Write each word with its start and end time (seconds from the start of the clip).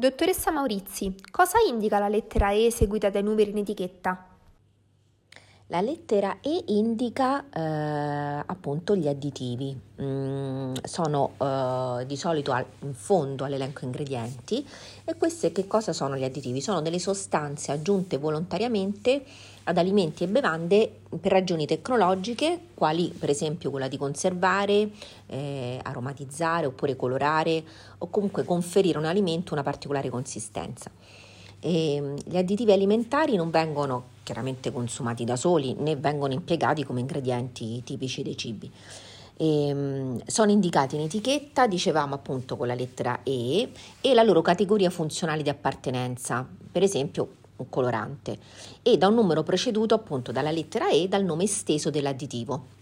Dottoressa 0.00 0.52
Maurizi, 0.52 1.12
cosa 1.28 1.58
indica 1.68 1.98
la 1.98 2.06
lettera 2.06 2.52
E 2.52 2.70
seguita 2.70 3.10
dai 3.10 3.24
numeri 3.24 3.50
in 3.50 3.56
etichetta? 3.56 4.27
La 5.70 5.82
lettera 5.82 6.38
E 6.40 6.64
indica 6.68 7.44
eh, 7.50 8.42
appunto 8.46 8.96
gli 8.96 9.06
additivi, 9.06 9.78
mm, 10.00 10.72
sono 10.82 11.32
eh, 11.36 12.06
di 12.06 12.16
solito 12.16 12.52
al, 12.52 12.64
in 12.84 12.94
fondo 12.94 13.44
all'elenco 13.44 13.84
ingredienti 13.84 14.66
e 15.04 15.14
questi 15.16 15.52
che 15.52 15.66
cosa 15.66 15.92
sono 15.92 16.16
gli 16.16 16.24
additivi? 16.24 16.62
Sono 16.62 16.80
delle 16.80 16.98
sostanze 16.98 17.70
aggiunte 17.70 18.16
volontariamente 18.16 19.22
ad 19.64 19.76
alimenti 19.76 20.24
e 20.24 20.28
bevande 20.28 21.00
per 21.20 21.32
ragioni 21.32 21.66
tecnologiche, 21.66 22.68
quali 22.72 23.10
per 23.10 23.28
esempio 23.28 23.68
quella 23.68 23.88
di 23.88 23.98
conservare, 23.98 24.88
eh, 25.26 25.78
aromatizzare 25.82 26.64
oppure 26.64 26.96
colorare 26.96 27.62
o 27.98 28.08
comunque 28.08 28.42
conferire 28.46 28.96
a 28.96 29.00
un 29.00 29.06
alimento 29.06 29.52
una 29.52 29.62
particolare 29.62 30.08
consistenza. 30.08 30.90
E 31.60 32.14
gli 32.24 32.36
additivi 32.36 32.72
alimentari 32.72 33.34
non 33.34 33.50
vengono 33.50 34.16
chiaramente 34.22 34.70
consumati 34.70 35.24
da 35.24 35.36
soli 35.36 35.74
né 35.74 35.96
vengono 35.96 36.34
impiegati 36.34 36.84
come 36.84 37.00
ingredienti 37.00 37.82
tipici 37.82 38.22
dei 38.22 38.36
cibi. 38.36 38.70
E, 39.36 39.68
ehm, 39.68 40.20
sono 40.26 40.50
indicati 40.50 40.96
in 40.96 41.02
etichetta, 41.02 41.66
dicevamo 41.66 42.14
appunto 42.14 42.56
con 42.56 42.66
la 42.66 42.74
lettera 42.74 43.20
E, 43.22 43.70
e 44.00 44.14
la 44.14 44.22
loro 44.22 44.42
categoria 44.42 44.90
funzionale 44.90 45.42
di 45.42 45.48
appartenenza, 45.48 46.46
per 46.70 46.82
esempio 46.82 47.36
un 47.56 47.68
colorante, 47.70 48.38
e 48.82 48.98
da 48.98 49.08
un 49.08 49.14
numero 49.14 49.42
preceduto 49.42 49.94
appunto 49.94 50.30
dalla 50.30 50.50
lettera 50.50 50.90
E 50.90 51.08
dal 51.08 51.24
nome 51.24 51.44
esteso 51.44 51.90
dell'additivo. 51.90 52.76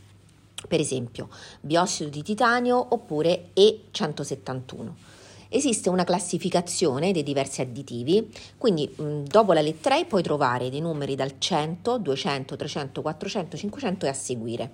Per 0.67 0.81
esempio, 0.81 1.29
biossido 1.61 2.11
di 2.11 2.23
titanio 2.23 2.85
oppure 2.91 3.51
E171 3.55 5.16
esiste 5.57 5.89
una 5.89 6.05
classificazione 6.05 7.13
dei 7.13 7.23
diversi 7.23 7.61
additivi, 7.61 8.31
quindi 8.59 8.89
mh, 8.89 9.23
dopo 9.23 9.53
la 9.53 9.61
lettera 9.61 9.99
E 9.99 10.05
puoi 10.05 10.23
trovare 10.23 10.71
dei 10.71 10.81
numeri 10.81 11.15
dal 11.15 11.39
100, 11.39 11.99
200, 11.99 12.57
300, 12.57 13.03
400, 13.03 13.57
500 13.57 14.07
e 14.07 14.09
a 14.09 14.13
seguire. 14.13 14.73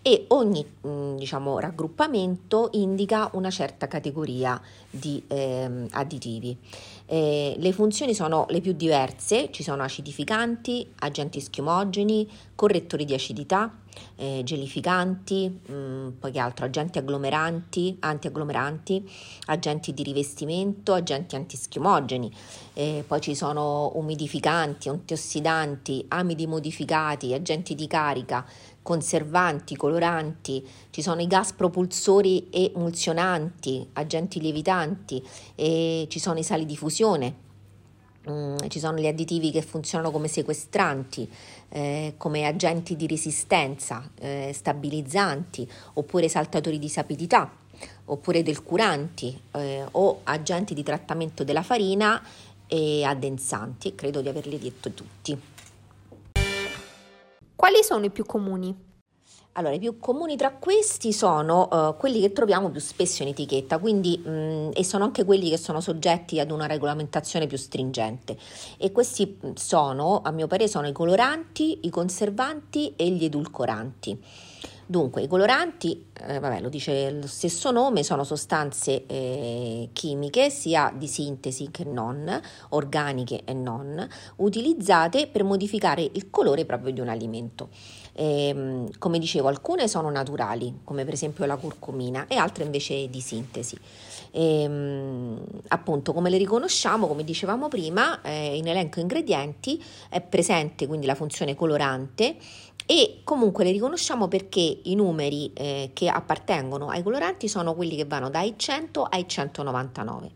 E 0.00 0.26
ogni 0.28 0.64
mh, 0.64 1.16
diciamo, 1.16 1.58
raggruppamento 1.58 2.70
indica 2.72 3.30
una 3.32 3.50
certa 3.50 3.88
categoria 3.88 4.60
di 4.88 5.22
eh, 5.26 5.86
additivi. 5.90 6.56
Eh, 7.06 7.56
le 7.58 7.72
funzioni 7.72 8.14
sono 8.14 8.46
le 8.48 8.60
più 8.60 8.72
diverse, 8.72 9.50
ci 9.50 9.62
sono 9.62 9.82
acidificanti, 9.82 10.92
agenti 11.00 11.40
schiumogeni, 11.40 12.28
correttori 12.54 13.04
di 13.04 13.14
acidità, 13.14 13.72
eh, 14.16 14.42
gelificanti, 14.44 15.48
mh, 15.48 15.72
mm, 15.72 16.08
poi 16.18 16.32
che 16.32 16.38
altro, 16.38 16.64
agenti 16.64 16.98
agglomeranti, 16.98 17.96
antiagglomeranti, 18.00 19.10
agenti 19.46 19.94
di 19.94 20.02
rivestimento, 20.02 20.92
agenti 20.92 21.36
antischiumogeni, 21.36 22.32
eh, 22.74 23.04
poi 23.06 23.20
ci 23.20 23.34
sono 23.34 23.92
umidificanti, 23.94 24.88
antiossidanti, 24.88 26.04
amidi 26.08 26.46
modificati, 26.46 27.34
agenti 27.34 27.74
di 27.74 27.86
carica, 27.86 28.46
conservanti, 28.82 29.76
coloranti, 29.76 30.66
ci 30.90 31.02
sono 31.02 31.20
i 31.20 31.26
gas 31.26 31.52
propulsori 31.52 32.48
emulsionanti, 32.50 33.86
agenti 33.94 34.40
lievitanti, 34.40 35.22
ci 35.54 36.18
sono 36.18 36.38
i 36.38 36.42
sali 36.42 36.64
di 36.64 36.76
fusione, 36.76 37.46
mm, 38.30 38.56
ci 38.68 38.78
sono 38.78 38.98
gli 38.98 39.06
additivi 39.06 39.50
che 39.50 39.62
funzionano 39.62 40.10
come 40.10 40.28
sequestranti, 40.28 41.28
eh, 41.70 42.14
come 42.16 42.46
agenti 42.46 42.96
di 42.96 43.06
resistenza, 43.06 44.08
eh, 44.20 44.50
stabilizzanti 44.54 45.68
oppure 45.94 46.28
saltatori 46.28 46.78
di 46.78 46.88
sapidità 46.88 47.50
oppure 48.06 48.42
delcuranti 48.42 49.40
eh, 49.52 49.84
o 49.90 50.20
agenti 50.24 50.74
di 50.74 50.82
trattamento 50.82 51.44
della 51.44 51.62
farina 51.62 52.22
e 52.66 53.04
addensanti. 53.04 53.94
Credo 53.94 54.20
di 54.20 54.28
averli 54.28 54.58
detto 54.58 54.90
tutti. 54.90 55.40
Quali 57.54 57.82
sono 57.82 58.04
i 58.04 58.10
più 58.10 58.24
comuni? 58.24 58.87
Allora, 59.58 59.74
i 59.74 59.80
più 59.80 59.98
comuni 59.98 60.36
tra 60.36 60.52
questi 60.52 61.12
sono 61.12 61.68
uh, 61.68 61.96
quelli 61.96 62.20
che 62.20 62.32
troviamo 62.32 62.70
più 62.70 62.80
spesso 62.80 63.22
in 63.24 63.30
etichetta, 63.30 63.78
quindi, 63.78 64.16
mh, 64.16 64.70
e 64.72 64.84
sono 64.84 65.02
anche 65.02 65.24
quelli 65.24 65.50
che 65.50 65.56
sono 65.56 65.80
soggetti 65.80 66.38
ad 66.38 66.52
una 66.52 66.66
regolamentazione 66.66 67.48
più 67.48 67.56
stringente. 67.56 68.38
E 68.76 68.92
questi 68.92 69.36
sono, 69.54 70.22
a 70.22 70.30
mio 70.30 70.46
parere, 70.46 70.68
sono 70.68 70.86
i 70.86 70.92
coloranti, 70.92 71.80
i 71.82 71.90
conservanti 71.90 72.94
e 72.94 73.10
gli 73.10 73.24
edulcoranti. 73.24 74.22
Dunque, 74.90 75.20
i 75.20 75.26
coloranti, 75.26 76.06
eh, 76.14 76.38
vabbè, 76.38 76.62
lo 76.62 76.70
dice 76.70 77.10
lo 77.10 77.26
stesso 77.26 77.70
nome, 77.70 78.02
sono 78.02 78.24
sostanze 78.24 79.04
eh, 79.04 79.90
chimiche 79.92 80.48
sia 80.48 80.90
di 80.96 81.06
sintesi 81.06 81.68
che 81.70 81.84
non, 81.84 82.40
organiche 82.70 83.42
e 83.44 83.52
non, 83.52 84.08
utilizzate 84.36 85.26
per 85.26 85.44
modificare 85.44 86.08
il 86.10 86.30
colore 86.30 86.64
proprio 86.64 86.90
di 86.90 87.00
un 87.00 87.08
alimento. 87.08 87.68
E, 88.14 88.48
ehm, 88.48 88.98
come 88.98 89.18
dicevo, 89.18 89.48
alcune 89.48 89.88
sono 89.88 90.08
naturali, 90.08 90.80
come 90.84 91.04
per 91.04 91.12
esempio 91.12 91.44
la 91.44 91.56
curcumina, 91.56 92.26
e 92.26 92.36
altre 92.36 92.64
invece 92.64 93.10
di 93.10 93.20
sintesi. 93.20 93.76
E, 94.30 94.62
ehm, 94.62 95.44
appunto, 95.68 96.14
come 96.14 96.30
le 96.30 96.38
riconosciamo, 96.38 97.06
come 97.06 97.24
dicevamo 97.24 97.68
prima, 97.68 98.22
eh, 98.22 98.56
in 98.56 98.66
elenco 98.66 99.00
ingredienti 99.00 99.84
è 100.08 100.22
presente 100.22 100.86
quindi 100.86 101.04
la 101.04 101.14
funzione 101.14 101.54
colorante 101.54 102.36
e 102.90 103.20
comunque 103.22 103.64
le 103.64 103.70
riconosciamo 103.72 104.28
perché 104.28 104.80
i 104.84 104.94
numeri 104.94 105.52
eh, 105.52 105.90
che 105.92 106.08
appartengono 106.08 106.88
ai 106.88 107.02
coloranti 107.02 107.46
sono 107.46 107.74
quelli 107.74 107.96
che 107.96 108.06
vanno 108.06 108.30
dai 108.30 108.54
100 108.56 109.02
ai 109.02 109.28
199. 109.28 110.30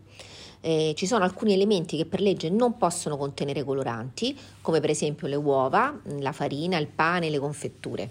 Eh, 0.60 0.92
ci 0.94 1.06
sono 1.06 1.24
alcuni 1.24 1.54
elementi 1.54 1.96
che 1.96 2.04
per 2.04 2.20
legge 2.20 2.50
non 2.50 2.76
possono 2.76 3.16
contenere 3.16 3.64
coloranti, 3.64 4.38
come 4.60 4.80
per 4.80 4.90
esempio 4.90 5.28
le 5.28 5.36
uova, 5.36 5.98
la 6.18 6.32
farina, 6.32 6.76
il 6.76 6.88
pane, 6.88 7.30
le 7.30 7.38
confetture. 7.38 8.10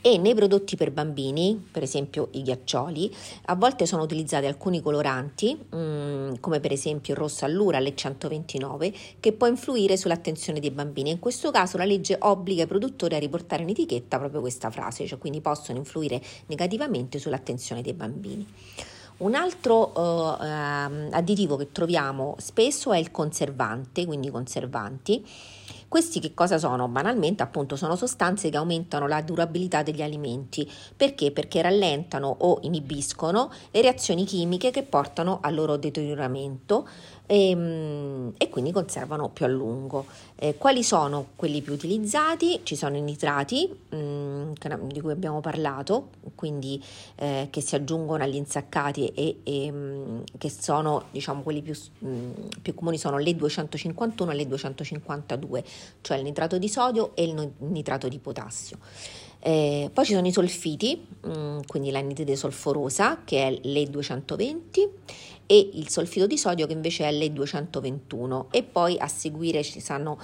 E 0.00 0.16
nei 0.18 0.34
prodotti 0.34 0.76
per 0.76 0.92
bambini, 0.92 1.60
per 1.70 1.82
esempio 1.82 2.28
i 2.32 2.42
ghiaccioli, 2.42 3.14
a 3.46 3.56
volte 3.56 3.84
sono 3.84 4.02
utilizzati 4.02 4.46
alcuni 4.46 4.80
coloranti, 4.80 5.58
mm, 5.74 6.34
come 6.40 6.60
per 6.60 6.72
esempio 6.72 7.14
il 7.14 7.18
rosso 7.18 7.44
allura 7.44 7.78
alle 7.78 7.94
129, 7.94 8.92
che 9.18 9.32
può 9.32 9.48
influire 9.48 9.96
sull'attenzione 9.96 10.60
dei 10.60 10.70
bambini. 10.70 11.10
In 11.10 11.18
questo 11.18 11.50
caso 11.50 11.76
la 11.76 11.84
legge 11.84 12.16
obbliga 12.20 12.62
i 12.62 12.66
produttori 12.66 13.16
a 13.16 13.18
riportare 13.18 13.64
in 13.64 13.70
etichetta 13.70 14.18
proprio 14.18 14.40
questa 14.40 14.70
frase, 14.70 15.06
cioè 15.06 15.18
quindi 15.18 15.40
possono 15.40 15.78
influire 15.78 16.22
negativamente 16.46 17.18
sull'attenzione 17.18 17.82
dei 17.82 17.94
bambini. 17.94 18.46
Un 19.18 19.34
altro 19.34 19.92
uh, 19.94 21.10
additivo 21.10 21.56
che 21.56 21.72
troviamo 21.72 22.36
spesso 22.38 22.92
è 22.92 22.98
il 22.98 23.10
conservante, 23.10 24.04
quindi 24.04 24.30
conservanti 24.30 25.24
questi 25.88 26.20
che 26.20 26.34
cosa 26.34 26.58
sono? 26.58 26.88
Banalmente 26.88 27.42
appunto 27.42 27.76
sono 27.76 27.96
sostanze 27.96 28.50
che 28.50 28.56
aumentano 28.56 29.06
la 29.06 29.22
durabilità 29.22 29.82
degli 29.82 30.02
alimenti. 30.02 30.70
Perché? 30.96 31.30
Perché 31.30 31.62
rallentano 31.62 32.34
o 32.40 32.58
inibiscono 32.62 33.50
le 33.70 33.82
reazioni 33.82 34.24
chimiche 34.24 34.70
che 34.70 34.82
portano 34.82 35.38
al 35.42 35.54
loro 35.54 35.76
deterioramento 35.76 36.86
e, 37.26 37.50
ehm, 37.50 38.32
e 38.36 38.48
quindi 38.48 38.72
conservano 38.72 39.28
più 39.28 39.44
a 39.44 39.48
lungo. 39.48 40.06
Eh, 40.36 40.56
quali 40.56 40.82
sono 40.82 41.28
quelli 41.36 41.60
più 41.60 41.72
utilizzati? 41.72 42.60
Ci 42.62 42.76
sono 42.76 42.96
i 42.96 43.00
nitrati 43.00 43.68
mh, 43.88 43.96
mm, 43.96 44.52
di 44.88 45.00
cui 45.00 45.12
abbiamo 45.12 45.40
parlato, 45.40 46.10
quindi 46.34 46.82
eh, 47.16 47.48
che 47.50 47.60
si 47.60 47.74
aggiungono 47.74 48.22
agli 48.22 48.36
insaccati 48.36 49.08
e, 49.08 49.40
e 49.42 49.70
mh, 49.70 49.76
mm, 49.76 50.18
che 50.38 50.50
sono 50.50 51.04
diciamo 51.10 51.42
quelli 51.42 51.62
più, 51.62 51.74
mh, 51.98 52.08
mm, 52.08 52.32
più 52.62 52.74
comuni 52.74 52.98
sono 52.98 53.18
le 53.18 53.34
251 53.34 54.30
e 54.30 54.34
le 54.34 54.46
252, 54.46 55.55
cioè 56.00 56.16
il 56.16 56.24
nitrato 56.24 56.58
di 56.58 56.68
sodio 56.68 57.14
e 57.14 57.24
il 57.24 57.52
nitrato 57.58 58.08
di 58.08 58.18
potassio. 58.18 58.78
Eh, 59.40 59.90
poi 59.92 60.04
ci 60.04 60.14
sono 60.14 60.26
i 60.26 60.32
solfiti, 60.32 61.06
quindi 61.66 61.90
l'anidride 61.90 62.36
solforosa 62.36 63.22
che 63.24 63.46
è 63.46 63.58
le 63.62 63.88
220 63.88 64.88
e 65.46 65.70
il 65.74 65.88
solfito 65.88 66.26
di 66.26 66.36
sodio 66.36 66.66
che 66.66 66.72
invece 66.72 67.08
è 67.08 67.12
l'E221 67.12 68.46
e 68.50 68.64
poi 68.64 68.96
a 68.98 69.06
seguire 69.06 69.62
ci 69.62 69.80
saranno 69.80 70.18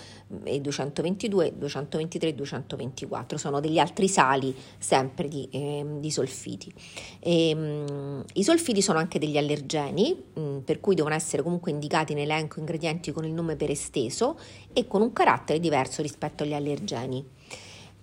E222, 0.44 1.52
223 1.52 2.34
224, 2.34 3.38
sono 3.38 3.60
degli 3.60 3.78
altri 3.78 4.08
sali 4.08 4.54
sempre 4.78 5.28
di, 5.28 5.48
eh, 5.52 5.86
di 5.98 6.10
solfiti. 6.10 6.72
E, 7.20 7.54
mh, 7.54 8.24
I 8.34 8.42
solfiti 8.42 8.82
sono 8.82 8.98
anche 8.98 9.20
degli 9.20 9.38
allergeni, 9.38 10.20
mh, 10.34 10.58
per 10.64 10.80
cui 10.80 10.96
devono 10.96 11.14
essere 11.14 11.42
comunque 11.42 11.70
indicati 11.70 12.12
in 12.12 12.18
elenco 12.18 12.58
ingredienti 12.58 13.12
con 13.12 13.24
il 13.24 13.32
nome 13.32 13.54
per 13.54 13.70
esteso 13.70 14.38
e 14.72 14.88
con 14.88 15.02
un 15.02 15.12
carattere 15.12 15.60
diverso 15.60 16.02
rispetto 16.02 16.42
agli 16.42 16.54
allergeni. 16.54 17.24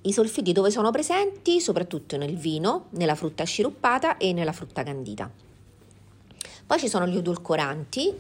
I 0.02 0.14
solfiti 0.14 0.54
dove 0.54 0.72
sono 0.72 0.92
presenti? 0.92 1.60
Soprattutto 1.60 2.16
nel 2.16 2.38
vino, 2.38 2.86
nella 2.92 3.16
frutta 3.16 3.44
sciruppata 3.44 4.16
e 4.18 4.32
nella 4.32 4.54
frutta 4.54 4.82
candita. 4.84 5.30
Poi 6.70 6.78
ci 6.78 6.88
sono 6.88 7.08
gli 7.08 7.18
edulcoranti, 7.18 8.14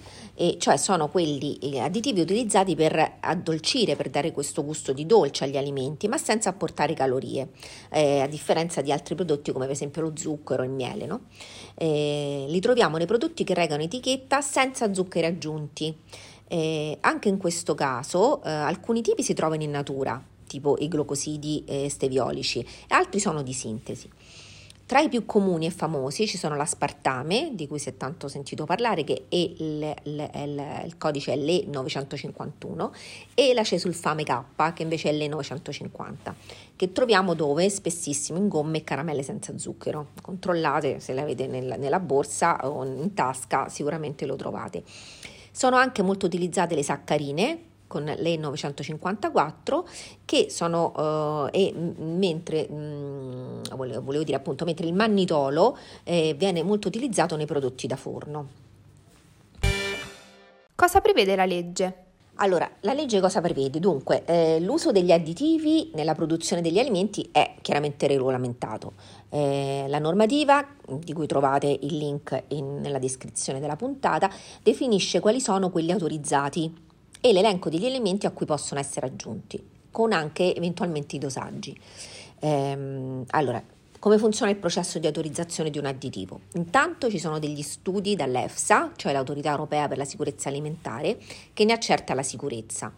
cioè 0.58 0.76
sono 0.78 1.08
quelli 1.08 1.60
eh, 1.60 1.82
additivi 1.82 2.20
utilizzati 2.20 2.74
per 2.74 3.18
addolcire, 3.20 3.96
per 3.96 4.10
dare 4.10 4.32
questo 4.32 4.66
gusto 4.66 4.92
di 4.92 5.06
dolce 5.06 5.44
agli 5.44 5.56
alimenti, 5.56 6.08
ma 6.08 6.18
senza 6.18 6.50
apportare 6.50 6.96
calorie, 6.96 7.50
eh, 7.92 8.22
a 8.22 8.28
differenza 8.28 8.82
di 8.82 8.92
altri 8.92 9.14
prodotti 9.14 9.52
come 9.52 9.66
per 9.66 9.76
esempio 9.76 10.02
lo 10.02 10.14
zucchero 10.16 10.64
e 10.64 10.66
il 10.66 10.72
miele. 10.72 11.06
No? 11.06 11.26
Eh, 11.76 12.46
li 12.48 12.60
troviamo 12.60 12.98
nei 12.98 13.06
prodotti 13.06 13.44
che 13.44 13.54
regano 13.54 13.84
etichetta 13.84 14.42
senza 14.42 14.92
zuccheri 14.96 15.28
aggiunti. 15.28 15.96
Eh, 16.48 16.98
anche 17.02 17.30
in 17.30 17.38
questo 17.38 17.76
caso 17.76 18.42
eh, 18.42 18.50
alcuni 18.50 19.02
tipi 19.04 19.22
si 19.22 19.36
trovano 19.36 19.62
in 19.62 19.70
natura, 19.70 20.20
tipo 20.50 20.76
i 20.80 20.88
glucosidi 20.88 21.64
eh, 21.68 21.90
steviolici, 21.90 22.60
e 22.60 22.66
altri 22.96 23.20
sono 23.20 23.44
di 23.44 23.54
sintesi. 23.54 24.10
Tra 24.90 25.02
i 25.02 25.08
più 25.08 25.28
comuni 25.28 25.68
e 25.68 25.70
famosi 25.70 26.26
ci 26.26 26.36
sono 26.36 26.56
l'aspartame, 26.56 27.52
di 27.54 27.68
cui 27.68 27.78
si 27.78 27.90
è 27.90 27.96
tanto 27.96 28.28
sentito 28.28 28.66
parlare, 28.66 29.04
che 29.04 29.26
è 29.30 29.36
il, 29.36 29.96
il, 30.06 30.32
il, 30.34 30.82
il 30.86 30.98
codice 30.98 31.36
LE951, 31.36 32.90
e 33.36 33.54
la 33.54 33.64
cesulfame 33.64 34.24
K, 34.24 34.74
che 34.74 34.82
invece 34.82 35.12
è 35.12 35.14
LE950, 35.14 36.34
che 36.76 36.92
troviamo 36.92 37.36
dove? 37.36 37.70
Spessissimo 37.70 38.40
in 38.40 38.48
gomme 38.48 38.78
e 38.78 38.84
caramelle 38.84 39.22
senza 39.22 39.56
zucchero. 39.60 40.08
Controllate 40.24 41.00
se 41.00 41.14
le 41.14 41.22
avete 41.22 41.46
nella, 41.46 41.76
nella 41.76 42.00
borsa 42.00 42.68
o 42.68 42.84
in 42.84 43.14
tasca, 43.14 43.70
sicuramente 43.70 44.26
lo 44.26 44.38
trovate. 44.38 44.82
Sono 45.52 45.76
anche 45.76 46.02
molto 46.02 46.26
utilizzate 46.26 46.74
le 46.74 46.82
saccarine, 46.82 47.60
con 47.90 48.04
le 48.04 48.38
954 48.38 49.88
che 50.24 50.46
sono 50.52 51.50
eh, 51.52 51.66
e 51.66 51.74
mentre 51.74 52.70
mh, 52.70 52.76
mm, 52.76 53.62
volevo, 53.76 54.02
volevo, 54.02 54.24
dire 54.24 54.38
appunto 54.38 54.64
mentre 54.64 54.86
il 54.86 54.94
mannitolo 54.94 55.76
eh, 56.04 56.36
viene 56.38 56.62
molto 56.62 56.88
utilizzato 56.88 57.36
nei 57.36 57.48
prodotti 57.48 57.88
da 57.88 57.96
forno. 57.96 58.48
Cosa 60.76 61.02
prevede 61.02 61.36
la 61.36 61.46
legge? 61.46 62.04
Allora, 62.42 62.70
la 62.82 62.94
legge 62.94 63.20
cosa 63.20 63.42
prevede? 63.42 63.80
Dunque, 63.80 64.24
eh, 64.24 64.62
l'uso 64.62 64.94
degli 64.94 65.12
additivi 65.12 65.92
nella 65.96 66.16
produzione 66.16 66.62
degli 66.62 66.80
alimenti 66.80 67.28
è 67.34 67.56
chiaramente 67.62 68.08
regolamentato. 68.08 68.94
Eh, 69.30 69.86
la 69.90 70.00
normativa, 70.00 70.66
di 70.88 71.12
cui 71.12 71.28
trovate 71.28 71.68
il 71.68 71.98
link 71.98 72.44
in, 72.50 72.80
nella 72.80 73.00
descrizione 73.00 73.60
della 73.60 73.76
puntata, 73.76 74.32
definisce 74.64 75.20
quali 75.20 75.42
sono 75.42 75.70
quelli 75.70 75.92
autorizzati 75.92 76.88
e 77.22 77.34
l'elenco 77.34 77.70
degli 77.70 77.86
elementi 77.86 78.26
a 78.26 78.32
cui 78.32 78.46
possono 78.46 78.80
essere 78.80 79.08
aggiunti, 79.08 79.62
con 79.92 80.12
anche 80.14 80.56
eventualmente 80.56 81.16
i 81.16 81.20
dosaggi. 81.20 81.78
Ehm, 82.40 83.26
allora, 83.30 83.62
come 84.00 84.18
funziona 84.18 84.50
il 84.50 84.58
processo 84.58 84.98
di 84.98 85.08
autorizzazione 85.08 85.70
di 85.70 85.78
un 85.78 85.86
additivo? 85.86 86.40
Intanto 86.54 87.10
ci 87.10 87.20
sono 87.20 87.38
degli 87.38 87.62
studi 87.62 88.16
dall'EFSA, 88.16 88.94
cioè 88.96 89.12
l'Autorità 89.12 89.50
Europea 89.50 89.90
per 89.90 89.98
la 89.98 90.06
Sicurezza 90.06 90.48
Alimentare, 90.48 91.18
che 91.54 91.66
ne 91.66 91.74
accerta 91.74 92.14
la 92.14 92.24
sicurezza. 92.24 92.94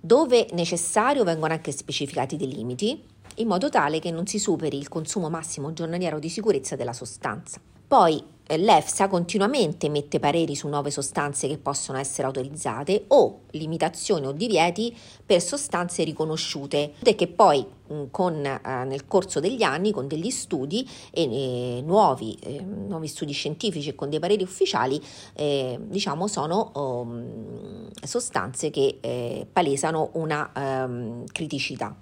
Dove 0.00 0.48
necessario 0.52 1.22
vengono 1.22 1.52
anche 1.52 1.70
specificati 1.70 2.36
dei 2.36 2.52
limiti, 2.52 3.00
in 3.36 3.46
modo 3.46 3.68
tale 3.68 4.00
che 4.00 4.10
non 4.10 4.26
si 4.26 4.40
superi 4.40 4.76
il 4.76 4.88
consumo 4.88 5.30
massimo 5.30 5.72
giornaliero 5.72 6.18
di 6.18 6.28
sicurezza 6.28 6.74
della 6.74 6.92
sostanza. 6.92 7.60
Poi 7.88 8.22
eh, 8.50 8.58
l'EFSA 8.58 9.08
continuamente 9.08 9.88
mette 9.88 10.20
pareri 10.20 10.54
su 10.54 10.68
nuove 10.68 10.90
sostanze 10.90 11.48
che 11.48 11.56
possono 11.56 11.96
essere 11.96 12.26
autorizzate 12.26 13.04
o 13.08 13.44
limitazioni 13.52 14.26
o 14.26 14.32
divieti 14.32 14.94
per 15.24 15.40
sostanze 15.40 16.04
riconosciute 16.04 16.92
e 17.02 17.14
che 17.14 17.28
poi 17.28 17.66
con, 18.10 18.44
eh, 18.44 18.60
nel 18.84 19.06
corso 19.06 19.40
degli 19.40 19.62
anni 19.62 19.92
con 19.92 20.06
degli 20.06 20.28
studi 20.28 20.86
e, 21.10 21.22
e 21.78 21.80
nuovi, 21.80 22.36
eh, 22.42 22.60
nuovi, 22.60 23.06
studi 23.06 23.32
scientifici 23.32 23.88
e 23.88 23.94
con 23.94 24.10
dei 24.10 24.18
pareri 24.18 24.42
ufficiali 24.42 25.02
eh, 25.32 25.78
diciamo 25.80 26.26
sono 26.26 26.70
um, 26.74 27.88
sostanze 28.02 28.68
che 28.68 28.98
eh, 29.00 29.46
palesano 29.50 30.10
una 30.12 30.50
um, 30.54 31.24
criticità. 31.32 31.96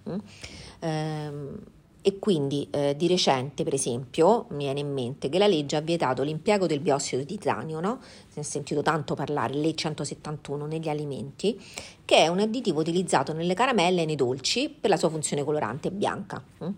Um, 0.80 1.58
e 2.06 2.20
quindi 2.20 2.68
eh, 2.70 2.94
di 2.96 3.08
recente, 3.08 3.64
per 3.64 3.74
esempio, 3.74 4.46
mi 4.50 4.58
viene 4.58 4.78
in 4.78 4.92
mente 4.92 5.28
che 5.28 5.38
la 5.38 5.48
legge 5.48 5.74
ha 5.74 5.80
vietato 5.80 6.22
l'impiego 6.22 6.68
del 6.68 6.78
biossido 6.78 7.24
di 7.24 7.36
titanio, 7.36 7.80
no? 7.80 7.98
Si 8.28 8.38
è 8.38 8.42
sentito 8.42 8.80
tanto 8.80 9.16
parlare, 9.16 9.54
lei 9.54 9.76
171 9.76 10.66
negli 10.66 10.88
alimenti, 10.88 11.60
che 12.04 12.18
è 12.18 12.28
un 12.28 12.38
additivo 12.38 12.78
utilizzato 12.78 13.32
nelle 13.32 13.54
caramelle 13.54 14.02
e 14.02 14.04
nei 14.04 14.14
dolci 14.14 14.68
per 14.68 14.90
la 14.90 14.96
sua 14.96 15.08
funzione 15.08 15.42
colorante 15.42 15.90
bianca. 15.90 16.40
Hm? 16.58 16.68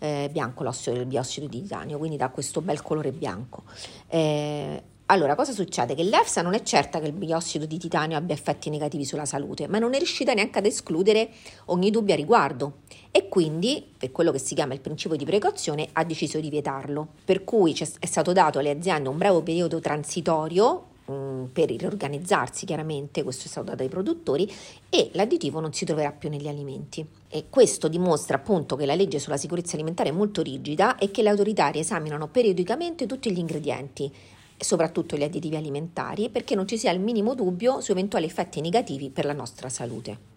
Eh, 0.00 0.28
bianco 0.32 0.64
l'ossido 0.64 0.96
del 0.96 1.06
biossido 1.06 1.46
di 1.46 1.62
titanio, 1.62 1.96
quindi 1.96 2.16
dà 2.16 2.28
questo 2.30 2.60
bel 2.60 2.82
colore 2.82 3.12
bianco. 3.12 3.62
Eh, 4.08 4.82
allora, 5.10 5.34
cosa 5.34 5.52
succede? 5.52 5.94
Che 5.94 6.02
l'EFSA 6.02 6.42
non 6.42 6.52
è 6.52 6.62
certa 6.62 7.00
che 7.00 7.06
il 7.06 7.12
biossido 7.12 7.64
di 7.64 7.78
titanio 7.78 8.18
abbia 8.18 8.34
effetti 8.34 8.68
negativi 8.68 9.06
sulla 9.06 9.24
salute, 9.24 9.66
ma 9.66 9.78
non 9.78 9.94
è 9.94 9.96
riuscita 9.96 10.34
neanche 10.34 10.58
ad 10.58 10.66
escludere 10.66 11.30
ogni 11.66 11.90
dubbio 11.90 12.12
a 12.12 12.16
riguardo 12.16 12.80
e 13.10 13.26
quindi, 13.28 13.82
per 13.96 14.12
quello 14.12 14.32
che 14.32 14.38
si 14.38 14.54
chiama 14.54 14.74
il 14.74 14.80
principio 14.80 15.16
di 15.16 15.24
precauzione, 15.24 15.88
ha 15.92 16.04
deciso 16.04 16.40
di 16.40 16.50
vietarlo. 16.50 17.08
Per 17.24 17.42
cui 17.44 17.74
è 17.98 18.06
stato 18.06 18.32
dato 18.34 18.58
alle 18.58 18.68
aziende 18.68 19.08
un 19.08 19.16
breve 19.16 19.42
periodo 19.42 19.80
transitorio 19.80 20.84
mm, 21.10 21.44
per 21.54 21.70
riorganizzarsi 21.70 22.66
chiaramente, 22.66 23.22
questo 23.22 23.46
è 23.46 23.48
stato 23.48 23.70
dato 23.70 23.82
ai 23.82 23.88
produttori, 23.88 24.46
e 24.90 25.08
l'additivo 25.14 25.58
non 25.58 25.72
si 25.72 25.86
troverà 25.86 26.12
più 26.12 26.28
negli 26.28 26.48
alimenti. 26.48 27.06
E 27.28 27.46
questo 27.48 27.88
dimostra 27.88 28.36
appunto 28.36 28.76
che 28.76 28.84
la 28.84 28.94
legge 28.94 29.18
sulla 29.18 29.38
sicurezza 29.38 29.74
alimentare 29.74 30.10
è 30.10 30.12
molto 30.12 30.42
rigida 30.42 30.98
e 30.98 31.10
che 31.10 31.22
le 31.22 31.30
autorità 31.30 31.72
esaminano 31.72 32.28
periodicamente 32.28 33.06
tutti 33.06 33.32
gli 33.32 33.38
ingredienti, 33.38 34.12
soprattutto 34.58 35.16
gli 35.16 35.22
additivi 35.22 35.56
alimentari, 35.56 36.28
perché 36.28 36.54
non 36.54 36.66
ci 36.66 36.76
sia 36.76 36.90
il 36.90 37.00
minimo 37.00 37.34
dubbio 37.34 37.80
su 37.80 37.92
eventuali 37.92 38.26
effetti 38.26 38.60
negativi 38.60 39.10
per 39.10 39.24
la 39.24 39.32
nostra 39.32 39.68
salute. 39.68 40.36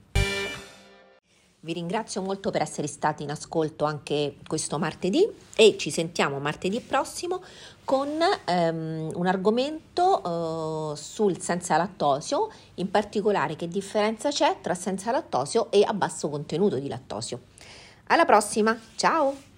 Vi 1.64 1.74
ringrazio 1.74 2.24
molto 2.24 2.50
per 2.50 2.64
essere 2.64 2.88
stati 2.88 3.22
in 3.22 3.30
ascolto 3.30 3.86
anche 3.86 4.38
questo 4.48 4.80
martedì 4.80 5.28
e 5.56 5.76
ci 5.78 5.92
sentiamo 5.92 6.40
martedì 6.40 6.80
prossimo 6.80 7.44
con 7.86 8.10
ehm, 8.46 9.12
un 9.14 9.28
argomento 9.28 10.94
eh, 10.94 10.98
sul 10.98 11.40
senza 11.40 11.78
lattosio, 11.78 12.50
in 12.76 12.90
particolare 12.90 13.56
che 13.56 13.68
differenza 13.68 14.30
c'è 14.30 14.58
tra 14.60 14.74
senza 14.74 15.12
lattosio 15.12 15.70
e 15.70 15.84
a 15.84 15.94
basso 15.94 16.30
contenuto 16.30 16.80
di 16.80 16.88
lattosio. 16.88 17.42
Alla 18.08 18.26
prossima, 18.26 18.76
ciao! 18.96 19.51